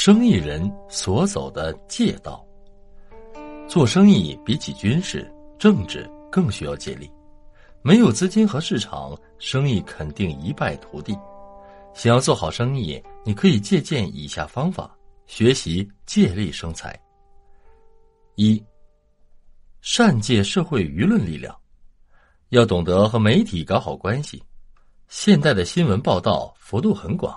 [0.00, 2.46] 生意人所走的借道。
[3.66, 5.28] 做生意比起军事、
[5.58, 7.10] 政治更需要借力，
[7.82, 11.18] 没有资金和市场，生意肯定一败涂地。
[11.94, 16.96] 想要做好生意，你可以借鉴以下方法，学习借力生财。
[18.36, 18.64] 一，
[19.80, 21.52] 善借社会舆论力量，
[22.50, 24.40] 要懂得和媒体搞好关系。
[25.08, 27.36] 现代的新闻报道幅度很广，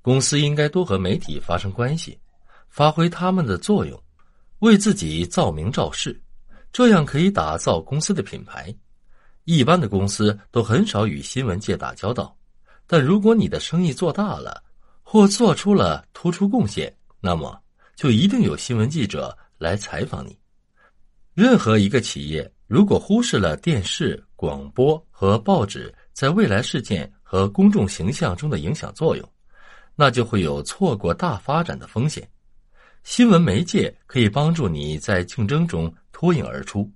[0.00, 2.18] 公司应该多和媒体发生关系，
[2.68, 4.02] 发挥他们的作用，
[4.60, 6.18] 为自己造名造势，
[6.72, 8.74] 这样可以打造公司的品牌。
[9.44, 12.36] 一般的公司都很少与新闻界打交道，
[12.86, 14.62] 但如果你的生意做大了，
[15.02, 17.60] 或做出了突出贡献，那么
[17.96, 20.38] 就一定有新闻记者来采访你。
[21.34, 25.94] 任何一个企业如果忽视了电视、广播和报纸。
[26.18, 29.32] 在未来事件和公众形象中的影响作用，
[30.00, 32.30] 那就会有错过大发展的风险。
[33.02, 36.88] 新闻媒介可以帮助你在竞争中脱颖而出，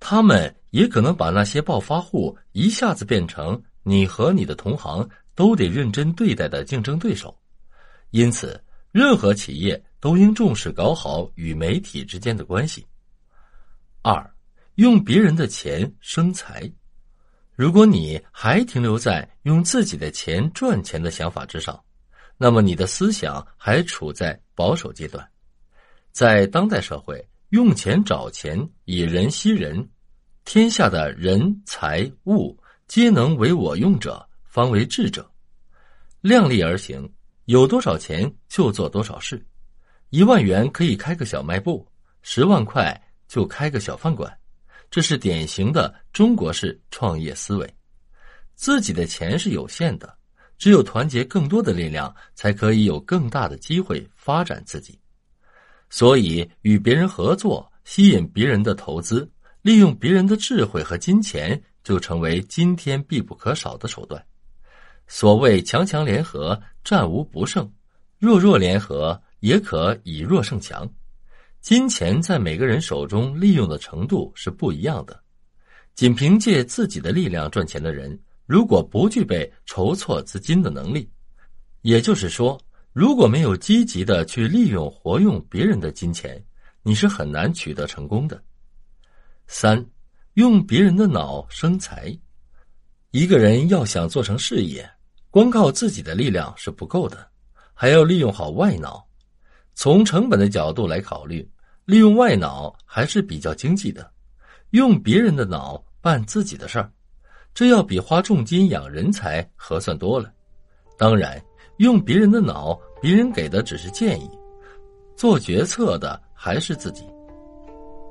[0.00, 7.36] 他们也可能把那些暴发户一下子变成你和你的同行都得认真对待的竞争对手。
[8.08, 8.58] 因此，
[8.90, 12.86] 任何企业都应重视搞好与媒体之间的关系。
[14.00, 14.34] 二，
[14.76, 16.72] 用别人的钱生财。
[17.54, 21.78] 如果你还停留在用自己的钱赚钱的想法之上，
[22.38, 25.28] 那么你的思想还处在保守阶段。
[26.12, 29.86] 在当代社会，用钱找钱，以人吸人，
[30.44, 35.30] 天下的人财物皆能为我用者，方为智者。
[36.20, 37.12] 量力而行，
[37.44, 39.44] 有多少钱就做多少事。
[40.10, 41.86] 一万元可以开个小卖部，
[42.22, 44.32] 十万块就开个小饭馆。
[44.90, 47.74] 这是典型的中国式创业思维。
[48.54, 50.17] 自己的钱是有限的，
[50.58, 54.98] 只有团结更多的力量，才可以有更大的机会发展自己。
[55.88, 59.30] 所以，与别人合作，吸引别人的投资，
[59.62, 64.22] 利用别人的智慧和金钱，就成为今天必不可少的手段。
[65.06, 67.64] 所谓强强联合，战无不胜；
[68.18, 70.86] 弱弱联合，也可以弱胜强。
[71.60, 75.18] 金钱在每个人手中利用的程度是不一样的。
[75.94, 78.16] 仅凭借自己的力量赚钱的人，
[78.48, 81.06] 如果不具备筹措资金的能力，
[81.82, 82.58] 也就是说，
[82.94, 86.42] 如果没有积极的去利用活用别人的金钱，
[86.82, 88.42] 你是很难取得成功的。
[89.48, 89.84] 三，
[90.32, 92.18] 用别人的脑生财。
[93.10, 94.90] 一个人要想做成事业，
[95.28, 97.28] 光靠自己的力量是不够的，
[97.74, 99.06] 还要利用好外脑。
[99.74, 101.46] 从成本的角度来考虑，
[101.84, 104.10] 利用外脑还是比较经济的。
[104.70, 106.90] 用别人的脑办自己的事儿，
[107.52, 110.32] 这要比花重金养人才合算多了。
[110.96, 111.40] 当然，
[111.78, 114.30] 用别人的脑，别人给的只是建议，
[115.16, 117.04] 做决策的还是自己。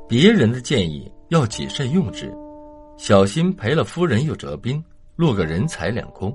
[0.07, 2.33] 别人的建议要谨慎用之，
[2.97, 4.83] 小心赔了夫人又折兵，
[5.15, 6.33] 落个人财两空。